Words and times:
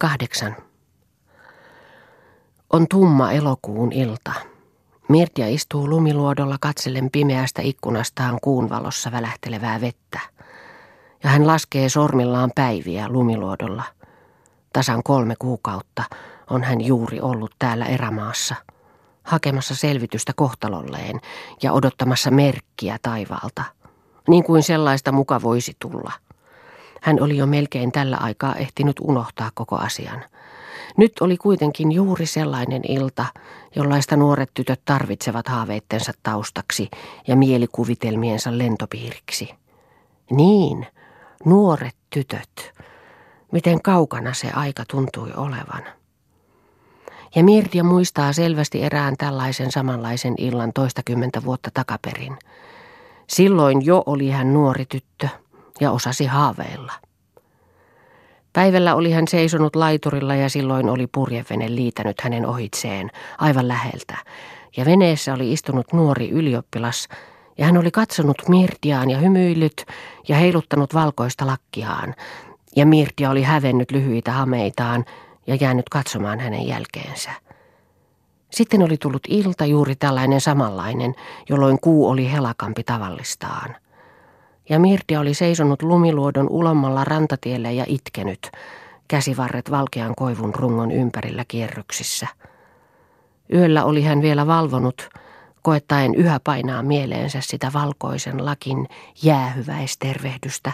Kahdeksan. 0.00 0.56
On 2.72 2.86
tumma 2.88 3.32
elokuun 3.32 3.92
ilta. 3.92 4.32
Mirtia 5.08 5.48
istuu 5.48 5.88
lumiluodolla 5.88 6.56
katsellen 6.60 7.10
pimeästä 7.10 7.62
ikkunastaan 7.62 8.38
kuun 8.42 8.70
valossa 8.70 9.12
välähtelevää 9.12 9.80
vettä. 9.80 10.20
Ja 11.24 11.30
hän 11.30 11.46
laskee 11.46 11.88
sormillaan 11.88 12.50
päiviä 12.54 13.08
lumiluodolla. 13.08 13.84
Tasan 14.72 15.02
kolme 15.02 15.34
kuukautta 15.38 16.04
on 16.50 16.62
hän 16.62 16.80
juuri 16.80 17.20
ollut 17.20 17.54
täällä 17.58 17.86
erämaassa, 17.86 18.54
hakemassa 19.22 19.74
selvitystä 19.74 20.32
kohtalolleen 20.36 21.20
ja 21.62 21.72
odottamassa 21.72 22.30
merkkiä 22.30 22.96
taivaalta, 23.02 23.64
niin 24.28 24.44
kuin 24.44 24.62
sellaista 24.62 25.12
muka 25.12 25.42
voisi 25.42 25.76
tulla– 25.80 26.12
hän 27.02 27.22
oli 27.22 27.36
jo 27.36 27.46
melkein 27.46 27.92
tällä 27.92 28.16
aikaa 28.16 28.54
ehtinyt 28.54 28.96
unohtaa 29.00 29.50
koko 29.54 29.76
asian. 29.76 30.24
Nyt 30.96 31.12
oli 31.20 31.36
kuitenkin 31.36 31.92
juuri 31.92 32.26
sellainen 32.26 32.82
ilta, 32.88 33.26
jollaista 33.76 34.16
nuoret 34.16 34.50
tytöt 34.54 34.80
tarvitsevat 34.84 35.48
haaveittensa 35.48 36.12
taustaksi 36.22 36.90
ja 37.28 37.36
mielikuvitelmiensa 37.36 38.58
lentopiiriksi. 38.58 39.54
Niin, 40.30 40.86
nuoret 41.44 41.96
tytöt. 42.10 42.72
Miten 43.52 43.82
kaukana 43.82 44.34
se 44.34 44.50
aika 44.50 44.84
tuntui 44.90 45.30
olevan. 45.36 45.82
Ja 47.34 47.44
Mirtia 47.44 47.84
muistaa 47.84 48.32
selvästi 48.32 48.82
erään 48.82 49.14
tällaisen 49.18 49.72
samanlaisen 49.72 50.34
illan 50.38 50.72
toistakymmentä 50.72 51.44
vuotta 51.44 51.70
takaperin. 51.74 52.38
Silloin 53.26 53.86
jo 53.86 54.02
oli 54.06 54.30
hän 54.30 54.52
nuori 54.52 54.84
tyttö 54.86 55.28
ja 55.80 55.90
osasi 55.90 56.26
haaveilla. 56.26 56.92
Päivällä 58.52 58.94
oli 58.94 59.12
hän 59.12 59.28
seisonut 59.28 59.76
laiturilla 59.76 60.34
ja 60.34 60.50
silloin 60.50 60.88
oli 60.88 61.06
purjevene 61.06 61.74
liitänyt 61.74 62.20
hänen 62.20 62.46
ohitseen 62.46 63.10
aivan 63.38 63.68
läheltä. 63.68 64.16
Ja 64.76 64.84
veneessä 64.84 65.34
oli 65.34 65.52
istunut 65.52 65.92
nuori 65.92 66.30
ylioppilas 66.30 67.08
ja 67.58 67.66
hän 67.66 67.76
oli 67.76 67.90
katsonut 67.90 68.48
Mirtiaan 68.48 69.10
ja 69.10 69.18
hymyillyt 69.18 69.86
ja 70.28 70.36
heiluttanut 70.36 70.94
valkoista 70.94 71.46
lakkiaan. 71.46 72.14
Ja 72.76 72.86
Mirtia 72.86 73.30
oli 73.30 73.42
hävennyt 73.42 73.90
lyhyitä 73.90 74.32
hameitaan 74.32 75.04
ja 75.46 75.54
jäänyt 75.54 75.88
katsomaan 75.88 76.40
hänen 76.40 76.66
jälkeensä. 76.66 77.30
Sitten 78.50 78.82
oli 78.82 78.96
tullut 78.96 79.22
ilta 79.28 79.66
juuri 79.66 79.96
tällainen 79.96 80.40
samanlainen, 80.40 81.14
jolloin 81.48 81.80
kuu 81.80 82.08
oli 82.08 82.32
helakampi 82.32 82.82
tavallistaan 82.82 83.76
ja 84.70 84.78
Mirtia 84.78 85.20
oli 85.20 85.34
seisonut 85.34 85.82
lumiluodon 85.82 86.48
ulommalla 86.50 87.04
rantatiellä 87.04 87.70
ja 87.70 87.84
itkenyt, 87.88 88.50
käsivarret 89.08 89.70
valkean 89.70 90.14
koivun 90.16 90.54
rungon 90.54 90.90
ympärillä 90.90 91.44
kierryksissä. 91.48 92.26
Yöllä 93.54 93.84
oli 93.84 94.02
hän 94.02 94.22
vielä 94.22 94.46
valvonut, 94.46 95.08
koettaen 95.62 96.14
yhä 96.14 96.40
painaa 96.44 96.82
mieleensä 96.82 97.40
sitä 97.40 97.70
valkoisen 97.72 98.44
lakin 98.44 98.88
jäähyväistervehdystä, 99.22 100.72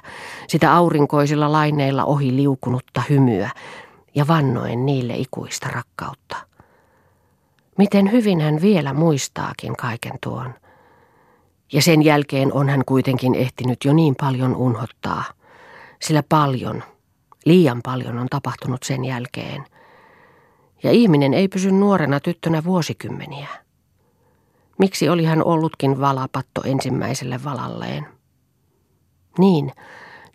sitä 0.48 0.74
aurinkoisilla 0.74 1.52
laineilla 1.52 2.04
ohi 2.04 2.36
liukunutta 2.36 3.02
hymyä 3.10 3.50
ja 4.14 4.26
vannoen 4.26 4.86
niille 4.86 5.14
ikuista 5.16 5.68
rakkautta. 5.68 6.36
Miten 7.78 8.12
hyvin 8.12 8.40
hän 8.40 8.60
vielä 8.60 8.92
muistaakin 8.92 9.76
kaiken 9.76 10.18
tuon– 10.20 10.54
ja 11.72 11.82
sen 11.82 12.02
jälkeen 12.02 12.52
on 12.52 12.68
hän 12.68 12.82
kuitenkin 12.86 13.34
ehtinyt 13.34 13.84
jo 13.84 13.92
niin 13.92 14.16
paljon 14.20 14.56
unhottaa, 14.56 15.24
sillä 16.02 16.22
paljon, 16.28 16.82
liian 17.44 17.80
paljon 17.84 18.18
on 18.18 18.26
tapahtunut 18.30 18.82
sen 18.82 19.04
jälkeen. 19.04 19.64
Ja 20.82 20.90
ihminen 20.90 21.34
ei 21.34 21.48
pysy 21.48 21.70
nuorena 21.70 22.20
tyttönä 22.20 22.64
vuosikymmeniä. 22.64 23.48
Miksi 24.78 25.08
oli 25.08 25.24
hän 25.24 25.44
ollutkin 25.44 26.00
valapatto 26.00 26.62
ensimmäiselle 26.64 27.44
valalleen? 27.44 28.06
Niin, 29.38 29.72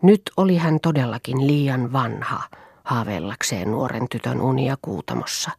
nyt 0.02 0.22
oli 0.38 0.58
hän 0.58 0.80
todellakin 0.80 1.48
liian 1.48 1.94
vanha 1.94 2.44
haavellakseen 2.84 3.72
nuoren 3.72 4.08
tytön 4.10 4.42
unia 4.42 4.78
kuutamossa. 4.82 5.52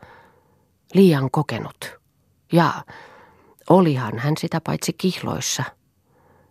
Liian 0.94 1.30
kokenut 1.30 2.00
ja 2.52 2.72
Olihan 3.70 4.18
hän 4.18 4.34
sitä 4.38 4.60
paitsi 4.60 4.92
kihloissa. 4.92 5.64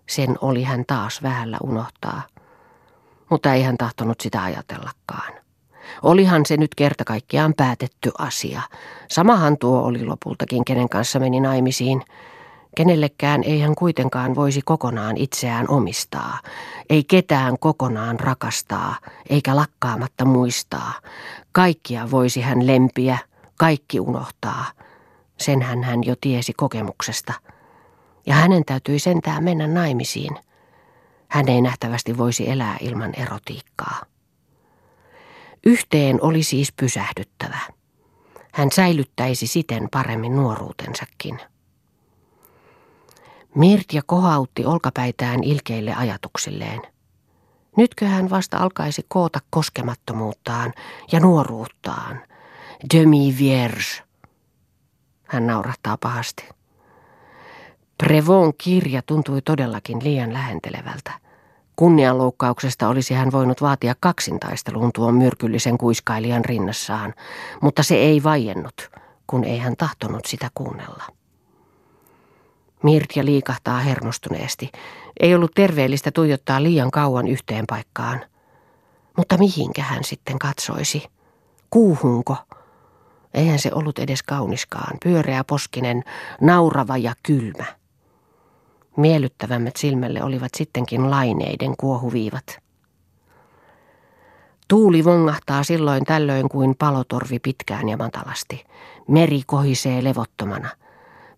Sen 0.09 0.37
oli 0.41 0.63
hän 0.63 0.83
taas 0.87 1.23
vähällä 1.23 1.57
unohtaa. 1.63 2.21
Mutta 3.29 3.53
ei 3.53 3.63
hän 3.63 3.77
tahtonut 3.77 4.21
sitä 4.21 4.43
ajatellakaan. 4.43 5.33
Olihan 6.01 6.45
se 6.45 6.57
nyt 6.57 6.75
kerta 6.75 7.03
kaikkiaan 7.03 7.53
päätetty 7.57 8.11
asia. 8.17 8.61
Samahan 9.11 9.57
tuo 9.57 9.81
oli 9.81 10.05
lopultakin, 10.05 10.65
kenen 10.65 10.89
kanssa 10.89 11.19
meni 11.19 11.39
naimisiin. 11.39 12.01
Kenellekään 12.75 13.43
ei 13.43 13.59
hän 13.59 13.75
kuitenkaan 13.75 14.35
voisi 14.35 14.61
kokonaan 14.65 15.17
itseään 15.17 15.69
omistaa, 15.69 16.39
ei 16.89 17.03
ketään 17.03 17.59
kokonaan 17.59 18.19
rakastaa, 18.19 18.95
eikä 19.29 19.55
lakkaamatta 19.55 20.25
muistaa. 20.25 20.93
Kaikkia 21.51 22.11
voisi 22.11 22.41
hän 22.41 22.67
lempiä, 22.67 23.17
kaikki 23.57 23.99
unohtaa– 23.99 24.65
Senhän 25.41 25.83
hän 25.83 26.03
jo 26.03 26.15
tiesi 26.21 26.53
kokemuksesta. 26.57 27.33
Ja 28.25 28.33
hänen 28.33 28.65
täytyi 28.65 28.99
sentään 28.99 29.43
mennä 29.43 29.67
naimisiin. 29.67 30.37
Hän 31.27 31.49
ei 31.49 31.61
nähtävästi 31.61 32.17
voisi 32.17 32.49
elää 32.49 32.77
ilman 32.81 33.13
erotiikkaa. 33.17 34.01
Yhteen 35.65 36.19
oli 36.21 36.43
siis 36.43 36.71
pysähdyttävä. 36.71 37.59
Hän 38.53 38.71
säilyttäisi 38.71 39.47
siten 39.47 39.87
paremmin 39.91 40.35
nuoruutensakin. 40.35 41.39
Mirtja 43.55 44.01
kohautti 44.05 44.65
olkapäitään 44.65 45.43
ilkeille 45.43 45.93
ajatuksilleen. 45.95 46.81
Nytkö 47.77 48.05
hän 48.05 48.29
vasta 48.29 48.57
alkaisi 48.57 49.05
koota 49.07 49.39
koskemattomuuttaan 49.49 50.73
ja 51.11 51.19
nuoruuttaan? 51.19 52.21
Demi 52.93 53.35
vierge 53.39 54.10
hän 55.31 55.47
naurahtaa 55.47 55.97
pahasti. 55.97 56.49
Prevon 57.97 58.53
kirja 58.57 59.01
tuntui 59.05 59.41
todellakin 59.41 60.03
liian 60.03 60.33
lähentelevältä. 60.33 61.11
Kunnianloukkauksesta 61.75 62.87
olisi 62.87 63.13
hän 63.13 63.31
voinut 63.31 63.61
vaatia 63.61 63.95
kaksintaisteluun 63.99 64.91
tuon 64.95 65.15
myrkyllisen 65.15 65.77
kuiskailijan 65.77 66.45
rinnassaan, 66.45 67.13
mutta 67.61 67.83
se 67.83 67.95
ei 67.95 68.23
vaiennut, 68.23 68.89
kun 69.27 69.43
ei 69.43 69.57
hän 69.57 69.75
tahtonut 69.77 70.25
sitä 70.25 70.49
kuunnella. 70.55 71.03
Mirtja 72.83 73.25
liikahtaa 73.25 73.79
hermostuneesti. 73.79 74.71
Ei 75.19 75.35
ollut 75.35 75.51
terveellistä 75.55 76.11
tuijottaa 76.11 76.63
liian 76.63 76.91
kauan 76.91 77.27
yhteen 77.27 77.65
paikkaan. 77.67 78.21
Mutta 79.17 79.37
mihinkä 79.37 79.83
hän 79.83 80.03
sitten 80.03 80.39
katsoisi? 80.39 81.03
Kuuhunko? 81.69 82.35
Eihän 83.33 83.59
se 83.59 83.71
ollut 83.73 83.99
edes 83.99 84.23
kauniskaan, 84.23 84.97
pyöreä 85.03 85.43
poskinen, 85.43 86.03
naurava 86.41 86.97
ja 86.97 87.13
kylmä. 87.23 87.65
Miellyttävämmät 88.97 89.75
silmälle 89.75 90.23
olivat 90.23 90.51
sittenkin 90.57 91.11
laineiden 91.11 91.73
kuohuviivat. 91.77 92.59
Tuuli 94.67 95.05
vongahtaa 95.05 95.63
silloin 95.63 96.05
tällöin 96.05 96.49
kuin 96.49 96.75
palotorvi 96.79 97.39
pitkään 97.39 97.89
ja 97.89 97.97
matalasti. 97.97 98.63
Meri 99.07 99.41
kohisee 99.45 100.03
levottomana. 100.03 100.69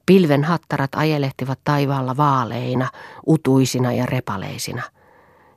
Pilven 0.06 0.44
hattarat 0.44 0.96
ajelehtivat 0.96 1.60
taivaalla 1.64 2.18
vaaleina, 2.18 2.90
utuisina 3.28 3.94
ja 3.94 4.06
repaleisina. 4.06 4.84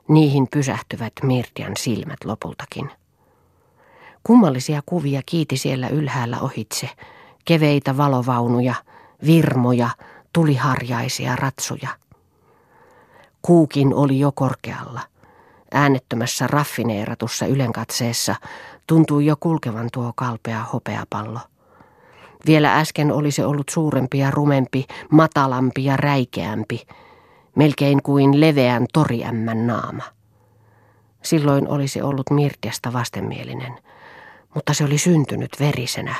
Niihin 0.07 0.47
pysähtyvät 0.51 1.13
Mirtian 1.23 1.77
silmät 1.77 2.25
lopultakin. 2.25 2.91
Kummallisia 4.27 4.81
kuvia 4.85 5.21
kiiti 5.25 5.57
siellä 5.57 5.87
ylhäällä 5.87 6.39
ohitse. 6.41 6.89
Keveitä 7.45 7.97
valovaunuja, 7.97 8.75
virmoja, 9.25 9.89
tuliharjaisia 10.33 11.35
ratsuja. 11.35 11.89
Kuukin 13.41 13.93
oli 13.93 14.19
jo 14.19 14.31
korkealla. 14.31 15.01
Äänettömässä 15.71 16.47
raffineeratussa 16.47 17.45
ylenkatseessa 17.45 18.35
tuntui 18.87 19.25
jo 19.25 19.35
kulkevan 19.39 19.89
tuo 19.93 20.11
kalpea 20.15 20.63
hopeapallo. 20.63 21.39
Vielä 22.45 22.77
äsken 22.79 23.11
oli 23.11 23.31
se 23.31 23.45
ollut 23.45 23.69
suurempi 23.69 24.17
ja 24.17 24.31
rumempi, 24.31 24.85
matalampi 25.11 25.85
ja 25.85 25.97
räikeämpi, 25.97 26.87
melkein 27.55 28.03
kuin 28.03 28.41
leveän 28.41 28.85
toriämmän 28.93 29.67
naama. 29.67 30.03
Silloin 31.21 31.67
olisi 31.67 32.01
ollut 32.01 32.29
Mirtiasta 32.29 32.93
vastenmielinen– 32.93 33.73
mutta 34.57 34.73
se 34.73 34.83
oli 34.83 34.97
syntynyt 34.97 35.51
verisenä 35.59 36.15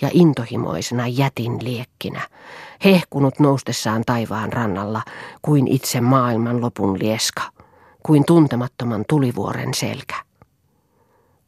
ja 0.00 0.10
intohimoisena 0.12 1.06
jätin 1.08 1.64
liekkinä, 1.64 2.28
hehkunut 2.84 3.38
noustessaan 3.38 4.02
taivaan 4.06 4.52
rannalla 4.52 5.02
kuin 5.42 5.68
itse 5.68 6.00
maailman 6.00 6.60
lopun 6.60 6.98
lieska, 6.98 7.42
kuin 8.02 8.24
tuntemattoman 8.24 9.04
tulivuoren 9.08 9.74
selkä. 9.74 10.14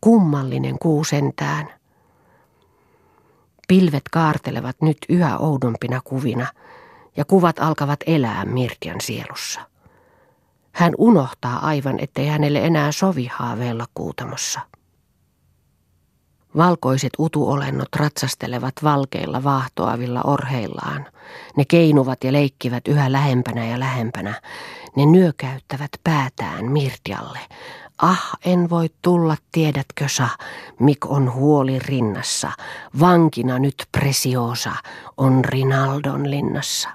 Kummallinen 0.01 0.79
kuu 0.79 1.05
sentään. 1.05 1.69
Pilvet 3.69 4.05
kaartelevat 4.13 4.77
nyt 4.83 4.99
yhä 5.09 5.39
oudompina 5.39 6.01
kuvina, 6.05 6.47
ja 7.17 7.25
kuvat 7.25 7.59
alkavat 7.59 8.01
elää 8.07 8.45
Mirtian 8.45 9.01
sielussa. 9.01 9.61
Hän 10.73 10.95
unohtaa 10.99 11.67
aivan, 11.67 12.01
ettei 12.01 12.27
hänelle 12.27 12.59
enää 12.59 12.93
sovi 12.93 13.31
haaveella 13.33 13.87
kuutamossa. 13.95 14.61
Valkoiset 16.57 17.13
utuolennot 17.19 17.89
ratsastelevat 17.97 18.75
valkeilla 18.83 19.45
vaahtoavilla 19.45 20.23
orheillaan. 20.23 21.07
Ne 21.57 21.65
keinuvat 21.65 22.25
ja 22.25 22.33
leikkivät 22.33 22.89
yhä 22.89 23.13
lähempänä 23.13 23.67
ja 23.67 23.81
lähempänä. 23.81 24.41
Ne 24.97 25.07
nyökäyttävät 25.07 25.91
päätään 26.05 26.65
Mirtialle. 26.65 27.39
Ah, 28.03 28.31
en 28.45 28.71
voi 28.71 28.91
tulla, 29.03 29.37
tiedätkö 29.53 30.09
sa, 30.09 30.29
mik 30.79 31.07
on 31.07 31.33
huoli 31.35 31.79
rinnassa. 31.79 32.53
Vankina 33.01 33.59
nyt 33.59 33.87
presiosa 33.93 34.73
on 35.17 35.45
Rinaldon 35.45 36.31
linnassa. 36.31 36.89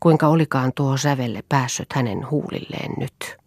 Kuinka 0.00 0.28
olikaan 0.28 0.72
tuo 0.74 0.96
sävelle 0.96 1.42
päässyt 1.48 1.92
hänen 1.92 2.30
huulilleen 2.30 2.92
nyt? 2.96 3.39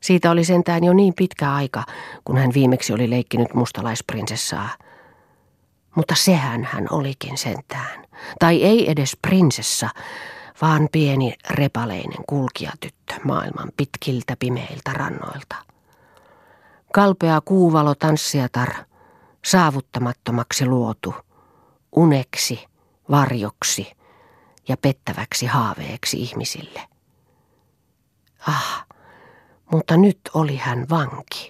Siitä 0.00 0.30
oli 0.30 0.44
sentään 0.44 0.84
jo 0.84 0.92
niin 0.92 1.14
pitkä 1.16 1.54
aika, 1.54 1.84
kun 2.24 2.38
hän 2.38 2.54
viimeksi 2.54 2.92
oli 2.92 3.10
leikkinyt 3.10 3.54
mustalaisprinsessaa. 3.54 4.68
Mutta 5.96 6.14
sehän 6.14 6.64
hän 6.64 6.86
olikin 6.90 7.38
sentään. 7.38 8.06
Tai 8.38 8.62
ei 8.62 8.90
edes 8.90 9.16
prinsessa, 9.22 9.88
vaan 10.62 10.88
pieni 10.92 11.34
repaleinen 11.50 12.24
kulkijatyttö 12.28 13.14
maailman 13.24 13.68
pitkiltä 13.76 14.36
pimeiltä 14.38 14.92
rannoilta. 14.92 15.56
Kalpea 16.92 17.40
kuuvalo 17.44 17.94
tanssiatar, 17.94 18.68
saavuttamattomaksi 19.44 20.66
luotu, 20.66 21.14
uneksi, 21.96 22.66
varjoksi 23.10 23.92
ja 24.68 24.76
pettäväksi 24.76 25.46
haaveeksi 25.46 26.22
ihmisille. 26.22 26.80
Ah, 28.48 28.86
mutta 29.70 29.96
nyt 29.96 30.20
oli 30.34 30.56
hän 30.56 30.86
vanki. 30.90 31.48